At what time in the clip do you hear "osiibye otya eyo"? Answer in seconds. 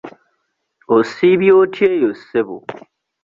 0.95-2.11